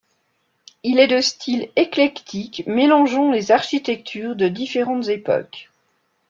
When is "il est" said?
0.81-1.05